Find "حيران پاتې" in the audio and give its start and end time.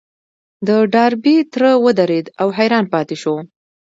2.57-3.15